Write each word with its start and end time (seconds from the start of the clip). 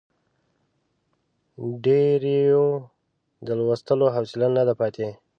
ډېریو 1.83 2.65
د 3.45 3.47
لوستلو 3.59 4.07
حوصله 4.15 4.47
نه 4.57 4.63
ده 4.67 4.73
پاتې. 4.79 5.07